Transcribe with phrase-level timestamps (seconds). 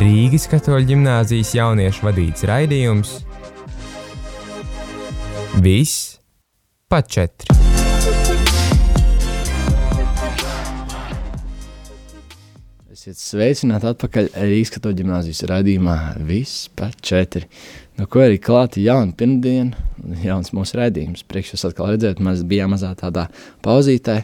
[0.00, 3.10] Rīgas katoļu ģimnāzijas jauniešu vadīts raidījums
[5.60, 6.16] Viss
[6.88, 7.52] pa četri.
[12.88, 17.44] Esiet sveicināti atpakaļ Rīgas katoļu ģimnāzijas raidījumā Viss pa četri.
[17.94, 19.78] No ko arī klāta jauna pirmdiena,
[20.24, 21.22] jauns mūsu raidījums.
[21.30, 23.28] Priekš jūs atkal redzēt, mēs bijām mazā tādā
[23.62, 24.16] pauzītē,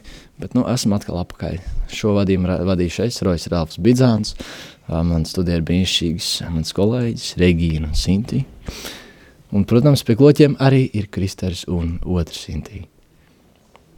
[0.43, 1.61] bet nu esam atkal apakaļ.
[1.95, 4.35] Šo vadījumu vadīšu es, Rojas Ralfs Bidzāns.
[4.91, 8.43] Man studija ir brīnišķīgs mans kolēģis Regīna un Sinti.
[9.55, 12.83] Un, protams, pie kloķiem arī ir Kristers un otrs Sinti.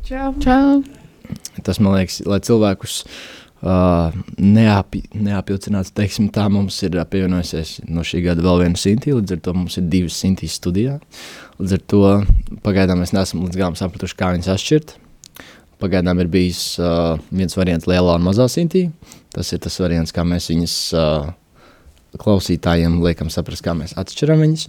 [0.05, 0.35] Čau!
[0.45, 0.83] Čau.
[1.65, 3.07] Tas, man liekas, lai cilvēkus
[3.63, 9.37] uh, neapi, neapjaucinātu, teiksim tā, mums ir pievienojusies no šī gada vēl viena Sinti, līdz
[9.37, 10.99] ar to mums ir divas Sintīs studijā.
[11.61, 12.03] Līdz ar to
[12.65, 14.97] pagaidām mēs neesam līdz galam sapratuši, kā viņas atšķirt.
[15.83, 18.89] Pagaidām ir bijis uh, viens variants lielā un mazā Sintī.
[19.35, 21.33] Tas ir tas variants, kā mēs viņus uh,
[22.21, 24.67] klausītājiem liekam saprast, kā mēs atšķiram viņus,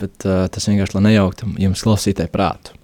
[0.00, 2.74] bet uh, tas vienkārši, lai nejauktu jums klausītāju prātu.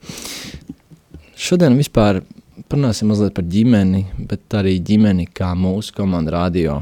[1.37, 2.23] Šodien vispār
[2.71, 6.81] parunāsim mazliet par ģimeni, bet arī ģimeni kā mūsu komanda radio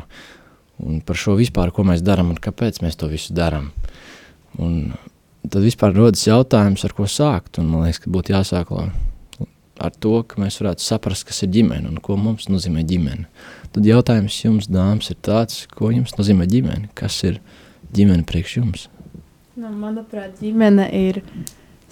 [0.83, 3.70] un par šo vispār, ko mēs darām un kāpēc mēs to visu darām.
[4.58, 4.94] Un
[5.42, 10.14] tad vispār rodas jautājums, ar ko sākt, un man liekas, ka būtu jāsāk ar to,
[10.28, 13.27] ka mēs varētu saprast, kas ir ģimene un ko mums nozīmē ģimene.
[13.75, 16.92] Tad jautājums jums, dāmas, ir tāds, ko jums nozīmē ģimene?
[16.98, 17.41] Kas ir
[17.94, 18.88] ģimene priekš jums?
[19.59, 21.20] Nu, manuprāt, ģimene ir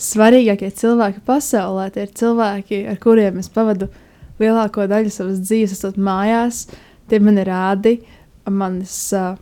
[0.00, 1.88] svarīgākie cilvēki pasaulē.
[1.92, 3.88] Tie ir cilvēki, ar kuriem es pavadu
[4.42, 6.66] lielāko daļu savas dzīves, esot mājās.
[7.10, 7.96] Tie man ir rādi,
[8.48, 9.34] manas, uh,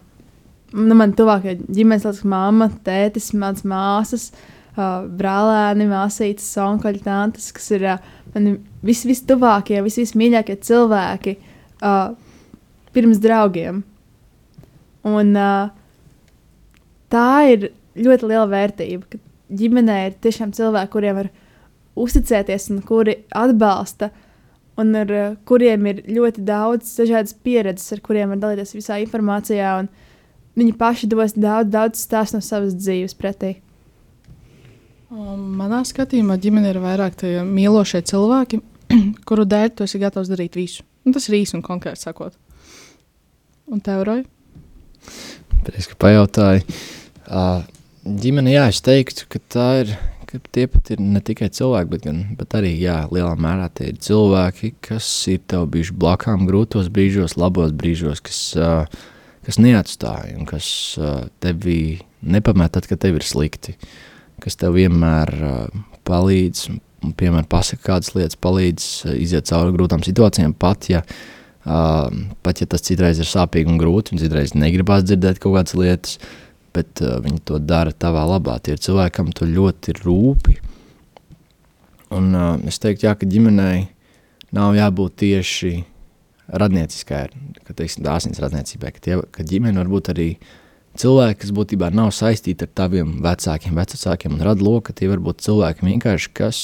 [0.74, 4.30] nu, man tuvākie ģimenes liekas, māma, tētis, mans māsas,
[4.74, 12.12] uh, brālēni, māsītes, onkoļi, tantes, kas ir uh, mani vis, vistuvākie, vis, vismīļākie cilvēki uh,
[12.96, 13.84] pirms draugiem.
[15.08, 15.70] Un uh,
[17.12, 17.70] tā ir
[18.00, 21.30] ļoti liela vērtība, ka ģimenē ir tiešām cilvēki, kuriem var
[22.00, 24.10] uzticēties un kuri atbalsta,
[24.80, 29.72] un ar uh, kuriem ir ļoti daudz dažādas pieredzes, ar kuriem var dalīties visā informācijā,
[29.82, 29.90] un
[30.58, 33.58] viņi paši dos daudz, daudz stāstu no savas dzīves pretī.
[35.10, 38.60] Manā skatījumā ģimene ir vairāk tie mīlošie cilvēki,
[39.28, 40.86] kuru dēļ tu esi gatavs darīt visu.
[41.06, 42.36] Un tas ir īsi un konkrēti sakot.
[43.70, 44.24] Un tev, Roja?
[45.66, 46.62] Pēc, ka pajautāju,
[47.26, 47.64] uh,
[48.22, 49.94] ģimene, jā, es teiktu, ka tā ir,
[50.30, 53.92] ka tie pat ir ne tikai cilvēki, bet, gan, bet arī, jā, lielā mērā tie
[53.92, 58.86] ir cilvēki, kas ir tev bijuši blakām grūtos brīžos, labos brīžos, kas, uh,
[59.46, 60.70] kas neatstāja un kas
[61.00, 63.78] uh, tevi nepamet tad, kad tev ir slikti.
[63.78, 63.98] Uh,
[64.42, 66.64] kas tev vienmēr uh, palīdz,
[67.04, 71.02] un, piemēram, pasaka kādas lietas, palīdz uh, iziet cauri grūtām situācijām, pat ja,
[71.64, 72.08] uh,
[72.44, 76.18] pat ja tas citreiz ir sāpīgi un grūti, un citreiz negribās dzirdēt kaut kādas lietas,
[76.74, 78.58] bet uh, viņi to dara tavā labā.
[78.62, 80.58] Tie ir cilvēkam to ļoti rūpi.
[82.16, 83.88] Un uh, es teiktu, jā, ka ģimenei
[84.56, 85.74] nav jābūt tieši
[86.50, 87.26] radnieciskai,
[87.66, 90.30] ka, teiksim, dāsnīs radniecībai, ka, tie, ka ģimene var būt arī
[90.98, 95.44] cilvēki, kas būtībā nav saistīti ar taviem vecākiem, vecākiem un rada loku, tie var būt
[95.46, 96.62] cilvēki vienkārši, kas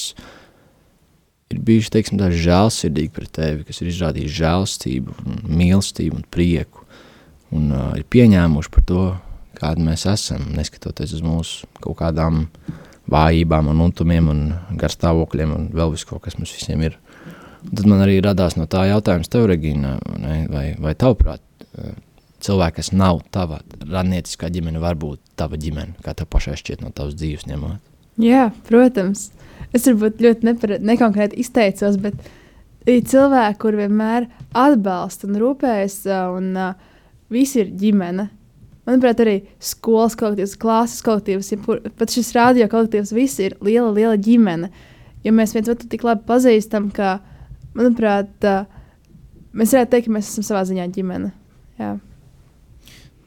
[1.53, 5.15] ir bijuši, teiksim, tā žēlsirdīgi pret tevi, kas ir izrādījuši žēlstību,
[5.47, 6.83] mīlestību un prieku,
[7.55, 9.05] un uh, ir pieņēmuši par to,
[9.61, 12.45] kādi mēs esam, neskatoties uz mūsu kaut kādām
[13.11, 14.41] vājībām un untumiem un
[14.79, 16.97] garstāvokļiem un vēl visu kaut kas mums visiem ir.
[17.67, 19.97] Tad man arī radās no tā jautājums tev, Regīna,
[20.51, 21.41] vai, vai tavuprāt,
[22.43, 26.93] cilvēki, kas nav tava radnieciskā ģimene, var būt tava ģimene, kā tev pašai šķiet no
[26.95, 27.81] tavas dzīves ņemot?
[28.21, 29.29] Jā, protams.
[29.75, 32.17] Es varbūt ļoti nepare, nekonkrēti izteicos, bet
[32.89, 35.99] ir cilvēki, kur vienmēr atbalsta un rūpējas,
[36.37, 36.71] un uh,
[37.33, 38.29] visi ir ģimene.
[38.87, 44.15] Manuprāt, arī skolas kolektīvs, klases kolektīvs, ja pat šis radio kolektīvs, visi ir liela, liela
[44.15, 44.71] ģimene.
[45.25, 47.17] Jo mēs viens otru tik labi pazīstam, ka,
[47.75, 48.47] manuprāt,
[49.51, 51.33] mēs varētu teikt, ka mēs esam savā ziņā ģimene.
[51.81, 51.97] Jā.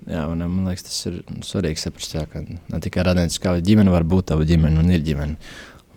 [0.09, 4.09] Jā, un man liekas, tas ir svarīgi saprast, jā, ka ne tikai radnieciskā ģimene var
[4.09, 5.37] būt tava ģimene un ir ģimene.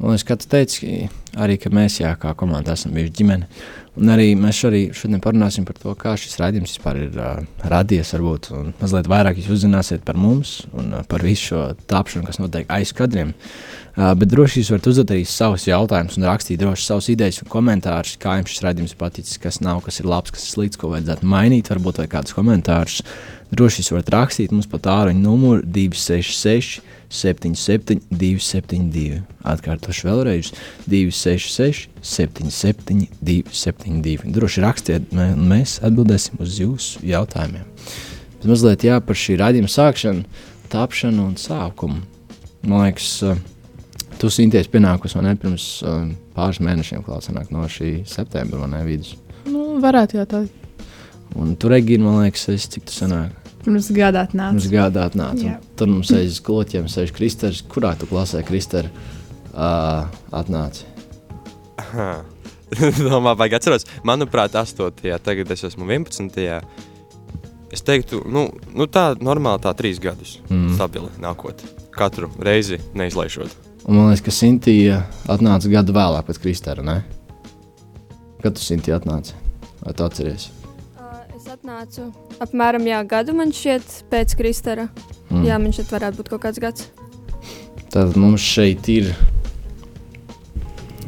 [0.04, 1.08] Un es kā tu teici,
[1.40, 3.48] arī ka mēs, jā, kā komanda esam bijuši ģimene.
[3.94, 8.16] Un arī mēs arī šodien parunāsim par to, kā šis raidījums vispār ir uh, radies,
[8.16, 8.50] varbūt,
[8.80, 12.94] mazliet vairāk jūs uzzināsiet par mums un uh, par visu šo tāpšanu, kas notiek aiz
[12.98, 13.36] kadriem.
[13.94, 17.52] Uh, bet droši jūs varat uzdot arī savus jautājumus un rakstīt droši savus idejas un
[17.54, 20.90] komentārus, kā jums šis raidījums paticis, kas nav, kas ir labs, kas ir slikts, ko
[20.96, 23.04] vajadzētu mainīt, varbūt vai kādus komentārus.
[23.54, 26.82] Droši jūs varat rakstīt mums pa tāruņu numuru 266
[27.14, 29.22] 77 272.
[29.46, 30.50] Atkārtošu vēlreiz
[30.90, 34.32] 266 266, 77, 272.
[34.36, 37.68] Droši rakstiet, un mēs atbildēsim uz jūsu jautājumiem.
[38.40, 40.26] Bet mazliet jā, par šī raidījuma sākšanu,
[40.74, 42.02] tapšanu un sākumu.
[42.68, 43.40] Man liekas, uh,
[44.20, 46.04] tu sinties pienākus man ne pirms uh,
[46.36, 49.16] pāris mēnešiem, klāts no šī septembra, vai ne vidus.
[49.48, 50.44] Nu, varētu jau tā.
[51.40, 53.32] Un tur, Regīna, man liekas, es cik tu sanāk.
[53.64, 54.58] Pirms gada atnāca.
[54.58, 55.58] Mums gādā atnāca.
[55.80, 57.64] Tur mums aiz kloķiem sēž Kristers.
[57.72, 58.92] Kurā tu klasē, Krister,
[59.54, 60.93] uh, atnāca?
[63.08, 65.20] Domā, vai atceros, manuprāt, 8.
[65.24, 66.62] tagad es esmu 11.
[67.74, 70.74] Es teiktu, nu, nu tā normāli tā trīs gadus Mm.
[70.76, 71.62] stabili nākot.
[71.94, 73.50] Katru reizi neizlaižot.
[73.88, 75.00] Un man liekas, ka Sintīna
[75.30, 76.84] atnāca gadu vēlāk pēc Kristera.
[76.86, 77.00] Ne?
[78.44, 79.34] Kad tu Sintīna atnāci?
[79.84, 80.50] Vai tu atceries?
[80.98, 82.08] Uh, Es atnācu
[82.46, 84.88] apmēram jā, gadu, man šķiet, pēc Kristera.
[85.30, 85.44] Mm.
[85.50, 86.88] Jā, man šķiet, varētu būt kaut kāds gads.
[87.90, 89.12] Tātad mums šeit ir.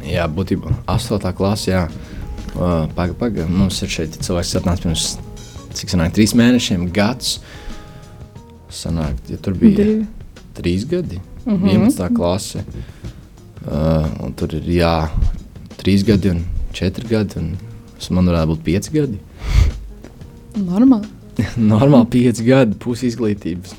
[0.06, 1.32] Jā, būtībā 8.
[1.38, 1.72] klase.
[1.72, 1.86] Jā,
[2.56, 3.48] pagaidi, pagaidi.
[3.52, 5.08] Mums ir šeit cilvēks, kas atnāca pirms
[5.76, 7.40] cik senāk, trīs mēnešiem, gads.
[8.76, 10.06] Sanāk, ja tur bija Divi.
[10.58, 11.20] trīs gadi.
[11.46, 11.68] Mhm.
[11.70, 12.10] 11.
[12.16, 12.64] klase.
[13.66, 15.10] Uh, tur ir jā,
[15.82, 16.44] 3 gadi un
[16.74, 17.40] 4 gadi.
[17.42, 17.58] Un
[18.12, 19.20] man varētu būt 5 gadi.
[20.56, 21.10] Normāli.
[21.74, 23.76] Normāli 5 gadi, pusi izglītības.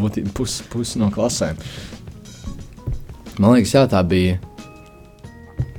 [0.00, 1.60] Būtībā pusi pus no klasēm.
[3.38, 4.38] Man liekas, jā, tā bija.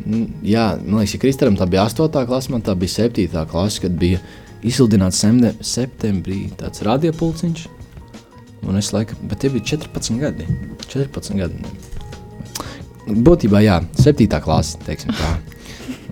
[0.01, 2.25] Mm, Jā, man liekas, ja Kristēram tā bija 8.
[2.29, 3.45] klase, man tā bija 7.
[3.51, 4.21] klase, kad bija
[4.65, 5.21] izsludināts
[5.65, 7.67] septembrī tāds radiopulciņš.
[8.69, 10.45] Un es laikam, bet tie bija 14 gadi.
[10.85, 11.63] 14 gadi.
[13.09, 14.27] Būtībā, jā, 7.
[14.43, 15.31] klase, teiksim tā.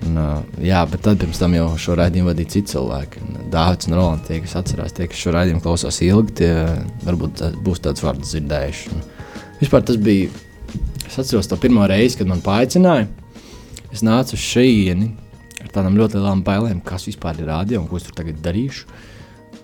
[0.07, 0.18] Un,
[0.63, 3.21] jā, bet tad pirms tam jau šo raidījumu vadīja citi cilvēki.
[3.25, 6.51] Un Dārvids un Rolands, tie, kas atcerās, tie, kas šo raidījumu klausās ilgi, tie
[7.06, 8.94] varbūt būs tāds vārds dzirdējuši.
[8.95, 9.03] Un
[9.59, 10.31] vispār tas bija,
[11.06, 13.09] es atceros to pirmo reizi, kad man paaicināja.
[13.94, 15.09] Es nācu uz šejieni
[15.63, 18.86] ar tādām ļoti lielām bailēm, kas vispār ir rādio un ko es tur tagad darīšu.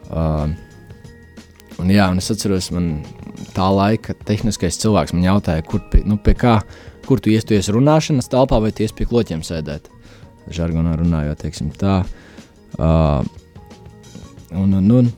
[0.06, 0.52] Uh,
[1.82, 2.90] un, jā, un es atceros, man
[3.56, 6.60] tā laika tehniskais cilvēks man jautāja, kur pie, nu, pie kā,
[7.08, 9.92] kur tu iesties runāšanas telpā vai ties pie kloķiem sēdēt.
[10.54, 12.02] Žargonā runājot, teiksim tā.
[12.78, 13.22] Uh,
[14.54, 15.14] un, un, un,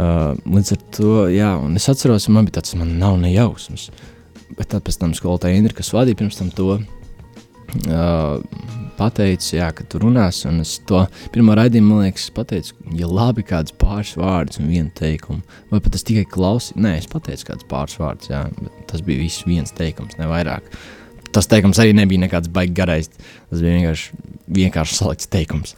[0.00, 3.88] Uh, līdz ar to, jā, un es atceros, man bija tāds, man nav ne jausmas.
[4.58, 8.66] Bet tad pēc tam skolotāja Indra, kas vadīja pirms tam to, uh,
[9.00, 11.02] pateica, jā, ka tu runās, un es to
[11.34, 15.96] pirmo raidījumu, man liekas, pateicu, ja labi kāds pāris vārdus un vienu teikumu, vai pat
[15.98, 19.72] es tikai klausīju, nē, es pateicu kāds pāris vārdus, jā, bet tas bija viss viens
[19.76, 20.66] teikums, ne vairāk.
[21.30, 24.20] Tas teikums arī nebija nekāds baigi garais, tas bija vienkārši,
[24.60, 25.76] vienkārši salikts teikums.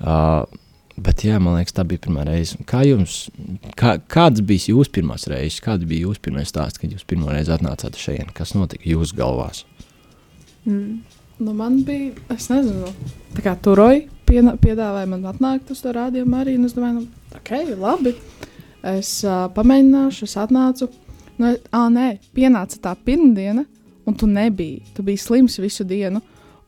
[0.00, 0.46] Uh,
[1.00, 2.58] Bet, jā, man liekas, tā bija pirmā reize.
[2.68, 3.30] Kā jums,
[3.78, 7.54] kā, kādas bija jūsu pirmās reizes, kāda bija jūsu pirmā stāsts, kad jūs pirmo reizi
[7.54, 8.34] atnācāt šeit?
[8.36, 9.62] Kas notika jūsu galvās?
[10.66, 11.00] Mm.
[11.40, 12.90] Nu, man bija, es nezinu,
[13.32, 16.58] tā kā turoja, piedāvāja man atnākt uz to rādījumu arī.
[16.68, 18.12] Es domāju, nu, ok, labi.
[18.90, 20.90] Es uh, pamēģināšu, es atnācu.
[21.40, 23.64] Nu, ah, nē, pienāca tā pirmdiena,
[24.04, 24.82] un tu nebiji.
[24.92, 26.20] Tu biji slims visu dienu.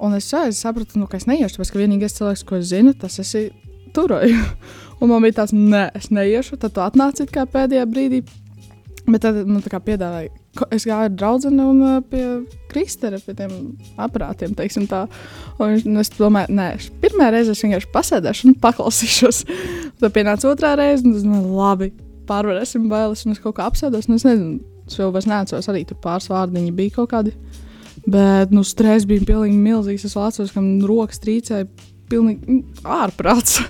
[0.03, 2.97] Un es, es sapratu, nu, ka es neiešu, tāpēc ka vienīgais cilvēks, ko es zinu,
[2.99, 3.51] tas esi
[3.97, 4.45] turoja.
[5.03, 6.61] Un man bija tāds, nē, es neiešu.
[6.63, 8.23] Tad tu atnāci kā pēdējā brīdī.
[9.03, 10.31] Bet tad man kā piedāvāja,
[10.71, 12.23] es gāju ar draugu un pie
[12.71, 15.09] Kristera, pie tiem aparātiem, teiksim tā.
[15.59, 16.69] Un es domāju, nē,
[17.03, 19.43] pirmā reize es vienkārši pasēdēšu un paklausīšos.
[19.99, 21.91] Tad pienāca otrā reize, un es domāju, labi,
[22.31, 24.07] pārvarēsim bailes, un es kaut kā apsēdos.
[24.07, 27.35] Es nezinu, es jau vairs neatceros, arī tur pāris vārdiņi bija kaut kādi.
[28.07, 30.07] Bet, nu, stress bija pilnīgi milzīgs.
[30.07, 31.67] Es atceros, ka man rokas trīcēja
[32.11, 33.65] pilnīgi ārprāts.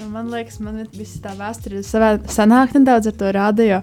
[0.00, 3.80] Nu, man liekas, man viss tā vēsture sanāk nedaudz ar to rādio.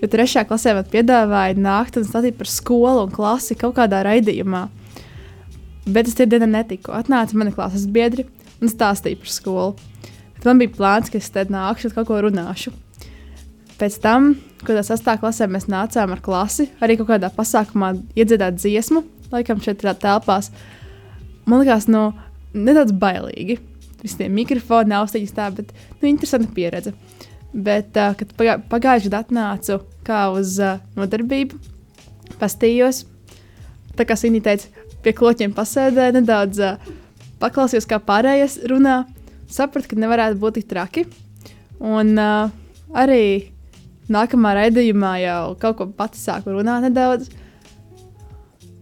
[0.00, 4.62] Jo trešajā klasē man piedāvāja nākt un stāstīt par skolu un klasi kaut kādā raidījumā.
[5.84, 6.94] Bet es tie dienā netiku.
[6.96, 8.24] Atnāca mani klases biedri
[8.62, 9.74] un stāstīja par skolu.
[10.38, 12.72] Bet man bija plāns, ka es te nākšu un kaut ko runāšu.
[13.76, 14.32] Pēc tam,
[14.64, 19.60] kad es sastāvā klasē, mēs nācām ar klasi, arī kaut kādā pasākumā iedziedāt dziesmu, laikam
[19.60, 20.48] šeit tādā telpās.
[21.44, 22.14] Man liekas, nu,
[22.56, 23.60] nedaudz bailīgi.
[24.04, 26.92] Visi tie mikrofoni, austiņas tā, bet nu, interesanta pieredze.
[27.54, 31.60] Bet, uh, kad pagā, pagājušajā gadā atnācu kā uz uh, nodarbību,
[32.40, 33.04] pastījos,
[33.96, 34.68] tā kā Sīnī teica,
[35.04, 36.92] pie kloķiem pasēdēju, nedaudz uh,
[37.40, 39.04] paklausījos, kā pārējais runā,
[39.50, 41.06] sapratu, ka nevarētu būt tik traki.
[41.84, 42.52] Un uh,
[42.96, 43.54] arī
[44.12, 47.30] nākamā raidījumā jau kaut ko pati sāku runāt nedaudz.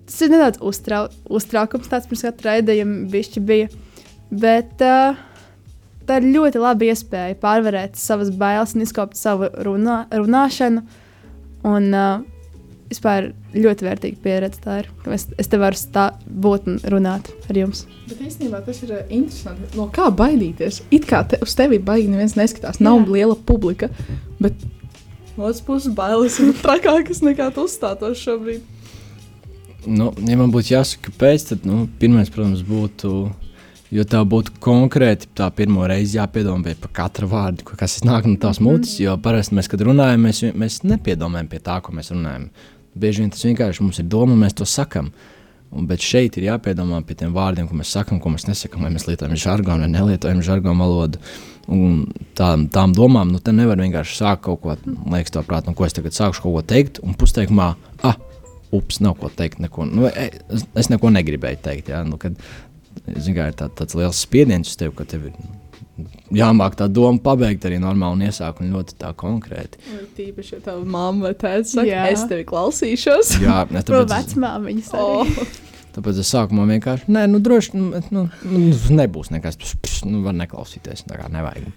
[0.07, 3.71] Tas ir nedaudz uztrau, uztraukums, tāds pirms katra raidījuma bija.
[4.33, 5.19] Bet uh,
[6.09, 10.85] tā ir ļoti laba iespēja pārvarēt savas bailes un izkopt savu runā, runāšanu.
[11.69, 12.23] Un uh,
[12.93, 14.61] vispār ļoti vērtīga pieredze.
[14.65, 14.91] Tā ir.
[15.05, 17.85] ka Es, es te varu stā, būt un runāt ar jums.
[18.09, 19.71] Bet īstenībā tas ir uh, interesanti.
[19.79, 20.83] No kā baidīties?
[20.95, 22.81] It kā te, uz tevi baigi neviens neskatās.
[22.83, 23.09] Nav Jā.
[23.17, 23.91] liela publika.
[24.43, 24.57] Bet
[25.37, 28.65] no otras puses, bailes ir trakākas nekā tu uzstātos šobrīd.
[29.83, 33.31] Nu, ja man būtu jāsaka, kāpēc, tad nu, pirmais, protams, būtu.
[33.93, 38.39] Jo tā būtu konkrēti tā pirmo reizi jāpiedomā par katru vārdu, ko- kas nāk no
[38.41, 38.95] tās mutes.
[39.03, 42.49] Jo parasti mēs, kad runājam, mēs, mēs nepiedomājam pie tā, ko mēs runājam.
[42.99, 45.13] Bieži vien tas vienkārši mums ir doma, mēs to sakām.
[45.73, 49.07] Bet šeit ir jāpiedomā pie tiem vārdiem, ko mēs sakām, ko mēs nesakām, vai mēs
[49.09, 51.21] lietojam žargonu vai nelietojam žargonu valodu.
[51.69, 52.07] Un
[52.37, 54.77] tām, tām domām, nu, te nevar vienkārši sākt kaut ko,
[55.13, 58.17] liekas, to prāt, nu, ko es tagad sākšu kaut ko teikt, un pusteikumā, ah,
[58.73, 59.61] ups, nav ko teikt.
[59.65, 60.43] Neko, nu, e-
[60.77, 61.89] es, neko negribēju teikt.
[61.89, 62.37] Jā, nu, kad,
[63.17, 65.37] zin, kā, ir tā, tāds liels spiediens uz tevi, ka tev ir
[66.33, 69.81] jāmāk tā doma pabeigt arī normāli un iesākt un ļoti tā konkrēti.
[69.91, 72.07] Vai tīpaši, ja tava mamma vai tēvs saka, Jā.
[72.13, 73.35] es tevi klausīšos.
[73.43, 75.21] Jā, ne, tāpēc, vecmāmiņas Oh.
[75.27, 75.47] arī.
[75.93, 78.65] tāpēc es sākumā vienkārši, nē, nu, droši nu, nu, nu,
[78.97, 81.69] nebūs nekas, pš, pš, nu, var neklausīties, tā kā nevajag.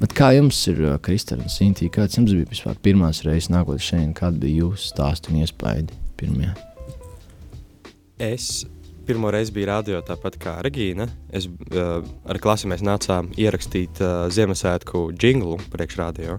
[0.00, 3.82] Bet kā jums ir, uh, Kristēna un Sintīna, kāds jums bija vispār pirmās reizes nākot
[3.84, 6.54] šeit, kāda bija jūsu stāstu un iespaidi pirmie?
[8.22, 8.62] Es
[9.06, 11.08] pirmo reizi biju radio tāpat kā Regīna.
[11.34, 16.38] Es, uh, ar klasi mēs nācām ierakstīt uh, Ziemassvētku jinglu priekšrādio.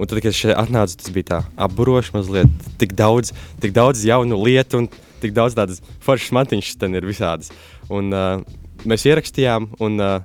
[0.00, 2.68] Un tad, kad es šeit atnācu, tas bija tā apburoši mazliet.
[2.80, 4.88] Tik daudz, tik daudz jaunu lietu un
[5.22, 7.52] tik daudz tādas foršas mantiņas ten ir visādas.
[7.92, 8.40] Un uh,
[8.88, 10.16] mēs ierakstījām, un uh,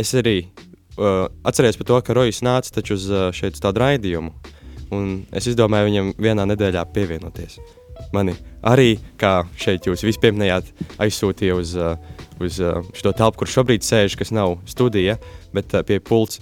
[0.00, 3.84] es arī uh, atceros par to, ka Rojas nāca taču uz uh, šeit uz tādu
[3.84, 4.32] raidījumu.
[4.96, 7.60] Un es izdomāju viņam vienā nedēļā pievienoties.
[8.14, 8.34] Mani
[8.66, 11.96] arī, kā šeit jūs visi pieminējāt, aizsūtīja uz, uh,
[12.42, 15.16] uz uh, šo telpu, kur šobrīd sēž, kas nav studija,
[15.56, 16.40] bet uh, pie pults.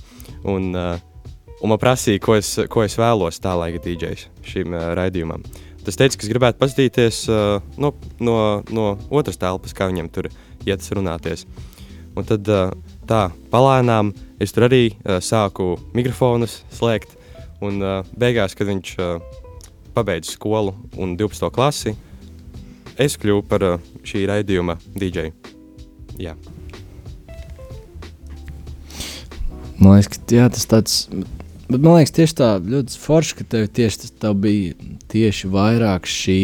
[0.48, 5.42] Un, un man prasīja, ko es, ko es vēlos tā laika DJs šim raidījumam.
[5.82, 7.18] Tas teica, ka es gribētu paskatīties
[7.80, 7.90] no,
[8.22, 8.36] no,
[8.70, 10.28] no otras telpas, kā viņam tur
[10.68, 11.42] iet runāties.
[12.14, 12.46] Un tad
[13.08, 14.92] tā palēnām es tur arī
[15.24, 17.16] sāku mikrofonus slēgt.
[17.64, 17.82] Un
[18.14, 18.94] beigās, kad viņš
[19.98, 21.50] uh, pabeidza skolu un 12.
[21.54, 21.94] klasi,
[22.98, 25.32] es kļuvu par uh, šī raidījuma DJ.
[26.18, 26.36] Jā.
[29.78, 30.94] Man liekas, ka jā, tas tāds.
[31.68, 34.74] Bet man liekas, tieši tā ļoti forši, ka tev tieši tas tev bija
[35.12, 36.40] tieši vairāk šī,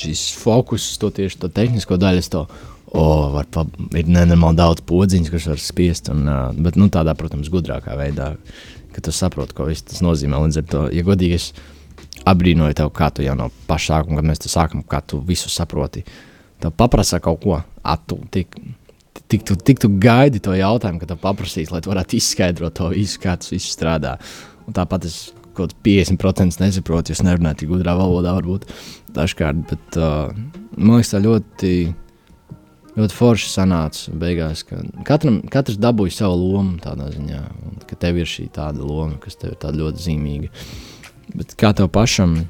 [0.00, 2.26] šis fokus uz to tieši to tehnisko daļu.
[2.34, 2.44] To,
[2.90, 3.64] o, var pa,
[3.96, 8.34] ir nenormāli daudz podziņas, kas var spiest, un, uh, bet nu, tādā, protams, gudrākā veidā,
[8.92, 10.42] ka tu saproti, ko viss tas nozīmē.
[10.44, 11.52] Līdz ar to, ja godīgi, es
[12.28, 15.50] apbrīnoju tev, kā tu jau no paša sākuma, kad mēs te sākam, kā tu visu
[15.52, 16.04] saproti.
[16.60, 18.56] Tev paprasa kaut ko, atu, tik,
[19.30, 22.90] tik, tu, tik tu gaidi to jautājumu, ka tev paprasīs, lai tu varētu izskaidrot to
[22.92, 24.18] visu, kā tas viss strādā.
[24.66, 25.20] Un tāpat es
[25.56, 28.68] kaut kāds 50% nesaprotu, jo es nerunāju tik gudrā valodā, varbūt
[29.16, 30.30] dažkārt, bet uh,
[30.76, 31.74] man liekas, tā ļoti.
[32.90, 38.18] Ļoti forši sanāca beigās, ka katram, katrs dabūja savu lomu tādā ziņā, un ka tev
[38.18, 40.50] ir šī tāda loma, kas tev ir ļoti zīmīga.
[41.36, 42.40] Bet kā tev pašam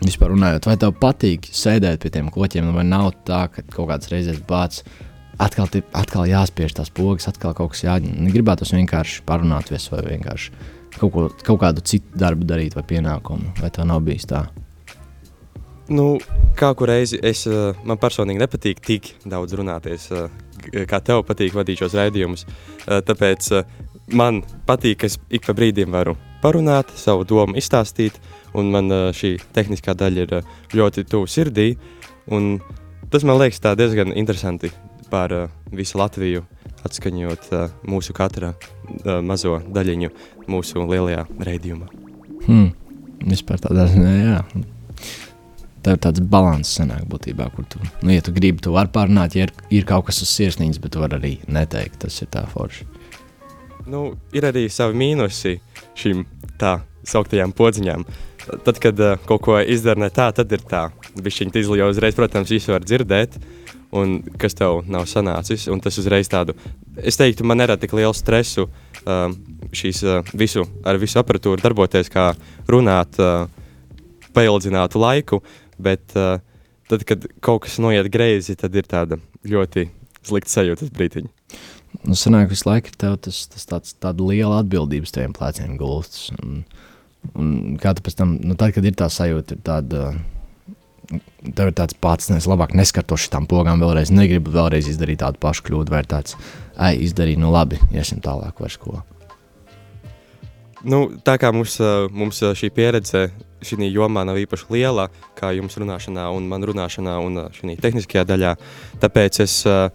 [0.00, 4.08] vispār runājot, vai tev patīk sēdēt pie tiem kokiem, vai nav tā, ka kaut kādas
[4.12, 4.84] reizes bācis
[5.40, 8.30] atkal, atkal jāspiež tās pogas, atkal kaut kas jāņem.
[8.32, 10.52] Gribētu vienkārši parunāt, vies, vai vienkārši
[10.98, 14.46] kaut, ko, kaut kādu citu darbu darīt, vai pienākumu, vai tā nav bijis tā.
[15.90, 16.20] Nu,
[16.54, 20.06] kā reizi es, uh, man personīgi nepatīk tik daudz runāties,
[20.62, 22.46] k- kā tev patīk vadīt šos raidījumus.
[22.86, 23.50] Uh, tāpēc
[24.14, 28.18] man patīk, ka es ik pa brīdim varu parunāt, savu domu izstāstīt,
[28.56, 31.74] un man uh, šī tehniskā daļa ir uh, ļoti tuvu sirdī.
[32.30, 32.58] un
[33.10, 34.70] Tas man liekas diezgan interesanti
[35.10, 36.44] par uh, visu Latviju,
[36.86, 40.10] atskaņot uh, mūsu katra uh, mazo daļiņu
[40.46, 41.88] mūsu lielajā raidījumā.
[42.44, 42.68] Hmm.
[43.26, 44.36] Vispār tādā ziņā, jā.
[45.82, 49.34] Tā ir tāds līdzsvars, senāk būtībā, kur tu, nu, ja tu gribi, tu vari pārunāt,
[49.34, 52.44] ja ir, ir kaut kas uz sirsniņas, bet tu vari arī neteikt, tas ir tā
[52.52, 52.86] forši.
[53.90, 55.56] Nu, ir arī savi mīnusi
[56.00, 56.24] šīm
[56.60, 58.04] tā sauktajām podziņām.
[58.64, 60.88] Tad, kad uh, kaut ko izdara ne tā, tad ir tā.
[61.14, 63.36] Viņš viņa izlīja uzreiz, protams, visu var dzirdēt,
[63.96, 65.68] un kas tev nav sanācis.
[65.70, 66.56] un Tas uzreiz tādu,
[66.96, 69.30] es teiktu, man nerada tik lielu stresu uh,
[69.76, 72.30] šīs uh, visu, ar visu aparatūru darboties, kā
[72.70, 73.46] runāt, uh,
[74.36, 75.42] paildzinātu laiku.
[75.80, 76.38] Bet uh,
[76.90, 79.88] tad, kad kaut kas noiet greizi, tad ir tāda ļoti
[80.26, 81.30] slikta sajūta uz brīdiņu.
[82.06, 86.30] Nu, sanāk, visu laiku tev tas, tas tāds, tāda liela atbildība uz tiem pleciem gulstas.
[86.38, 86.62] Un,
[87.34, 87.50] un
[87.82, 90.12] kā tu pēc tam, nu, tad, kad ir tā sajūta, ir tāda,
[91.10, 95.66] tev ir tāds pats, es labāk neskartos šitām pogām vēlreiz, negribu vēlreiz izdarīt tādu pašu
[95.68, 96.38] kļūdu, vai tāds,
[96.78, 99.02] ai, izdarīju, nu labi, iesim tālāk vairs ko.
[100.84, 101.76] nu, tā kā mums,
[102.14, 103.28] mums šī pieredze
[103.60, 108.54] šī jomā nav īpaši liela, kā jums runāšanā, un man runāšanā, un šī tehniskajā daļā,
[109.02, 109.90] tāpēc es, uh,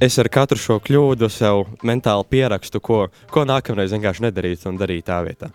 [0.00, 5.08] es ar katru šo kļūdu sev mentāli pierakstu, ko, ko nākamreiz vienkārši nedarīt un darīt
[5.08, 5.50] tā vietā.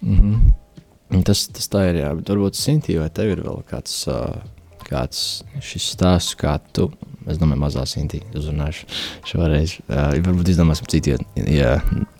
[0.00, 1.22] Mm -hmm.
[1.26, 4.36] Tas, tas tā ir, jā, bet varbūt Sintīna, vai tev ir vēl kāds, uh,
[4.86, 6.90] kāds šis stāsts, kā tu
[7.28, 8.86] Es domāju, mazā simtī uzrunāšu
[9.28, 9.76] šoreiz.
[9.84, 11.18] Uh, varbūt izdomāsim citu,
[11.52, 11.74] ja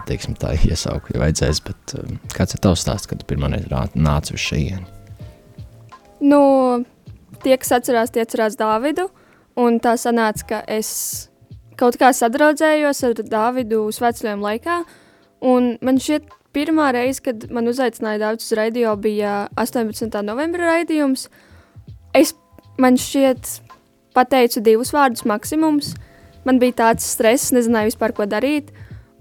[0.09, 1.63] teiksim, tā iesauku, ja vajadzēs.
[1.65, 4.85] Bet, uh, kāds ir tavs stāsts, kad tu pirmā reize nāci uz šejieni?
[6.21, 6.43] Nu,
[7.41, 9.09] tie, kas atcerās, tie atcerās Dāvidu.
[9.61, 10.91] Un tā sanāca, ka es
[11.81, 14.83] kaut kā sadraudzējos ar Dāvidu Svētceļiem laikā.
[15.51, 20.21] Un man šķiet, pirmā reize, kad man uzaicināja Dāvids uz radio, bija 18.
[20.27, 21.29] novembra raidījums.
[22.17, 22.35] Es,
[22.81, 23.59] man šķiet,
[24.17, 25.95] pateicu divus vārdus maksimums.
[26.49, 28.73] Man bija tāds stress, nezināju vispār, ko darīt.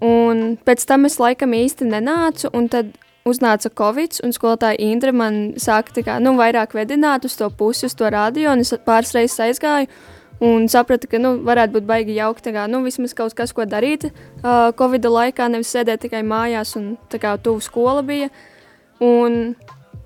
[0.04, 2.94] Un pēc tam es laikam īsti nenācu, un tad
[3.28, 7.96] uznāca Covid, un skolotāja Indra man sāka kā, nu, vairāk vedināt uz to pusi, uz
[8.00, 9.92] to radio, un es pāris reizes aizgāju.
[10.40, 14.06] Un sapratu, ka nu, varētu būt baigi jauki, kā nu, vismaz kaut kas, ko darīt
[14.08, 18.30] uh, Covid laikā, nevis sēdēt tikai mājās, un tā kā tuvu skola bija.
[19.04, 19.58] Un,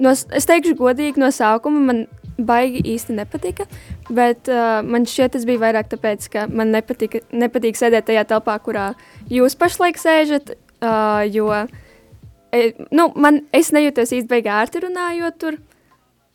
[0.01, 2.01] no, es teikšu, godīgi, no sākuma man
[2.37, 3.67] baigi īsti nepatika.
[4.09, 8.57] Bet uh, man šķiet, tas bija vairāk tāpēc, ka man nepatika, nepatīk sēdēt tajā telpā,
[8.65, 8.91] kurā
[9.31, 10.55] jūs pašlaik sēžat.
[10.83, 15.61] Uh, jo e, nu, man, es nejūtos īsti baigi ērti runājot tur.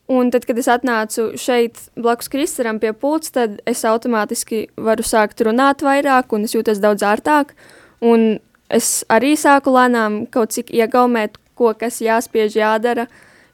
[0.09, 5.43] Un tad, kad es atnācu šeit blakus Kristaram pie pults, tad es automātiski varu sākt
[5.45, 7.53] runāt vairāk, un es jūtos daudz ērtāk.
[8.01, 8.39] Un
[8.73, 13.05] es arī sāku lēnām kaut cik iegaumēt, ko kas jāspiež, jādara.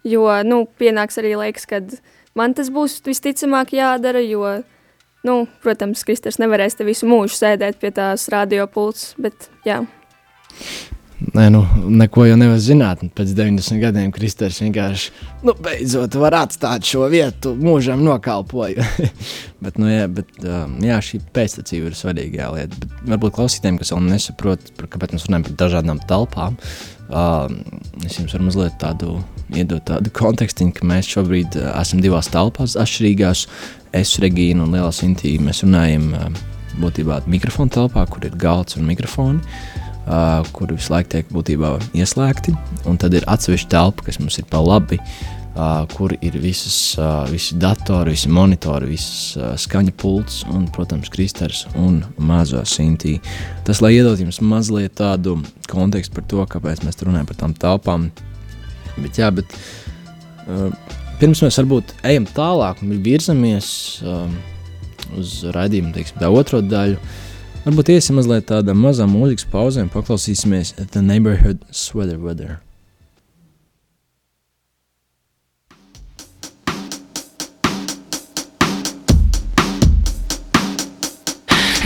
[0.07, 1.97] Jo, nu, pienāks arī laiks, kad
[2.39, 4.45] man tas būs visticamāk jādara, jo,
[5.27, 9.81] nu, protams, Kristers nevarēs te visu mūžu sēdēt pie tās radiopults, bet jā.
[11.33, 13.01] Nē, nu, neko jau nevar zināt.
[13.17, 15.13] Pēc 90 gadiem Kristers vienkārši,
[15.47, 18.85] nu, beidzot var atstāt šo vietu, mūžam nokalpoju.
[19.65, 22.81] bet, nu, jā, bet, um, jā, šī pēctecība ir svarīga lieta.
[22.83, 26.59] Bet varbūt klausītājiem, kas vēl nesaprot, par, kāpēc mēs runājam par dažādām telpām,
[27.09, 27.57] um,
[28.05, 29.17] es jums varu mazliet tādu
[29.55, 33.47] iedot tādu kontekstu, ka mēs šobrīd uh, esam divās telpās, atšķirīgās.
[33.95, 36.45] Es, Regīna un Liela Sintīna, mēs runājam uh,
[36.83, 39.41] būtībā mikrofona telpā, kur ir galds un mikrofoni.
[40.05, 42.53] Uh, kur visu laiku tiek būtībā ieslēgti,
[42.91, 47.23] un tad ir atsevišķa telpa, kas mums ir pa labi, uh, kur ir visas, uh,
[47.31, 53.17] visi datori, visi monitori, visas uh, skaņa pults un, protams, kristers un mazo sintī.
[53.65, 55.39] Tas, lai iedot jums mazliet tādu
[55.73, 58.31] kontekstu par to, kāpēc mēs runājam par tām telpām, uh,
[59.01, 59.55] Bet, jā, bet
[60.47, 60.71] uh,
[61.21, 63.69] pirms mēs varbūt ejam tālāk un virzamies
[64.07, 64.35] um,
[65.19, 67.01] uz raidījumu, teiksim, tā otro daļu.
[67.65, 72.61] Varbūt iesim mazliet tādā mazā mūzikas pauzē un paklausīsimies The Neighborhood Sweater Weather.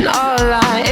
[0.03, 0.88] All I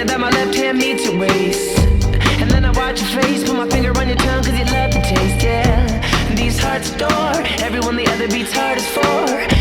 [0.00, 1.78] it that my left hand meets your waist.
[2.40, 4.92] And then I watch your face, put my finger on your tongue, cause you love
[4.92, 6.34] the taste, yeah.
[6.34, 9.59] These hearts adore everyone the other beats hardest for.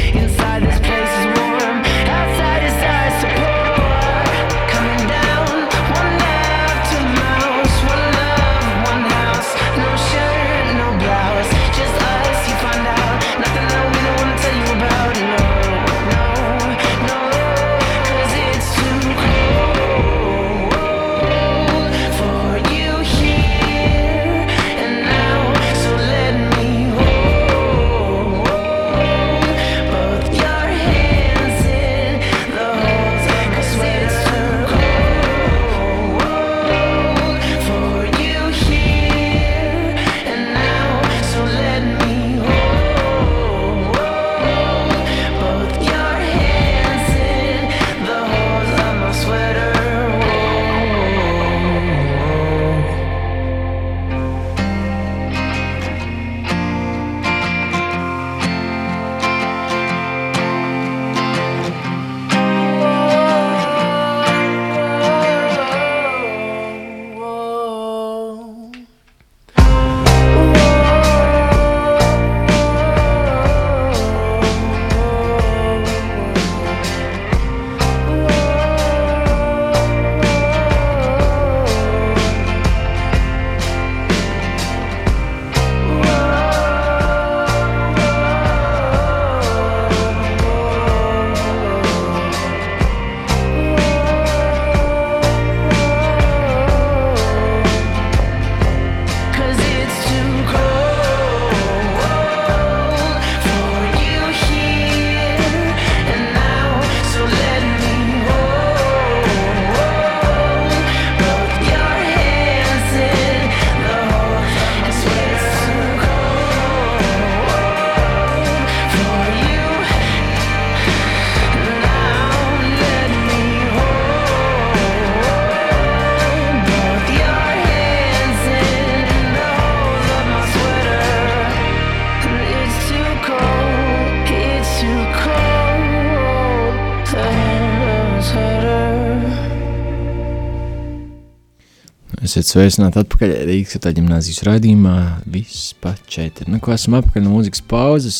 [142.29, 144.91] Esiet sveicināti atpakaļ Rīgas Katoļu ģimnāzijas raidījumā.
[145.33, 146.45] Viss pa četri.
[146.51, 148.19] Nu, ko esam atpakaļ no mūzikas pauzes.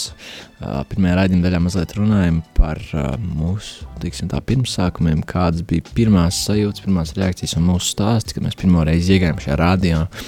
[0.89, 2.81] Pirmajā raidījuma daļā mazliet runājam par
[3.21, 8.57] mūsu, tiksim tā, pirmsākumiem, kādas bija pirmās sajūtas, pirmās reakcijas un mūsu stāsti, kad mēs
[8.57, 10.27] pirmo reizi iegājām šajā rādījumā.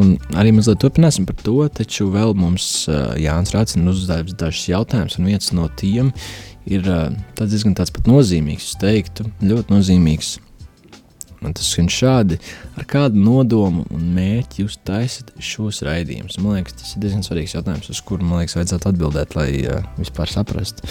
[0.00, 2.86] Un arī mazliet turpināsim par to, taču vēl mums
[3.20, 6.14] Jānis Rācina uzdevis dažus jautājumus, un viens no tiem
[6.64, 10.38] ir tāds diezgan tāds pat nozīmīgs, es teiktu, ļoti nozīmīgs
[11.40, 12.36] Un tas skan šādi,
[12.76, 16.36] ar kādu nodomu un mērķi jūs taisat šos raidījumus.
[16.44, 19.80] Man liekas, tas ir diezgan svarīgs jautājums, uz kuru man liekas, vajadzētu atbildēt, lai uh,
[19.96, 20.84] vispār saprastu.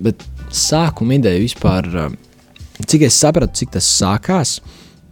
[0.00, 2.48] Bet sākuma ideja vispār, uh,
[2.88, 4.56] cik es sapratu, cik tas sākās,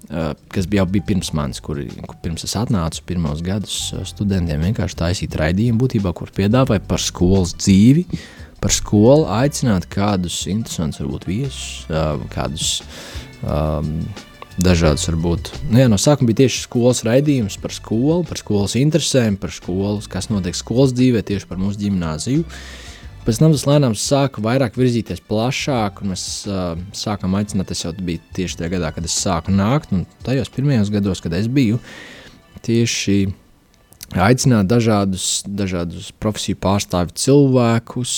[0.08, 3.78] uh, kas bija jau bija pirms manis, kur, kur pirms es atnācu pirmos gadus
[4.14, 8.08] studentiem vienkārši taisīt raidījumu, būtībā, kur piedāvāja par skolas dzīvi,
[8.64, 12.78] par skolu, aicināt kādus interesantus, varbūt viesus, uh, kādus
[13.44, 13.98] um,
[14.60, 15.50] dažādas varbūt.
[15.70, 20.02] Nu, jā, no sākuma bija tieši skolas raidījums par skolu, par skolas interesēm, par skolu,
[20.10, 22.44] kas notiek skolas dzīvē, tieši par mūsu gimnāziju.
[23.24, 27.94] Pēc tam tas lēnām sāka vairāk virzīties plašāk, un mēs uh, sākām aicināt, tas jau
[27.96, 31.80] bija tieši tajā gadā, kad es sāku nākt, un tajos pirmajos gados, kad es biju,
[32.64, 33.16] tieši
[34.12, 38.16] aicināt dažādus, dažādus profesiju pārstāvju cilvēkus,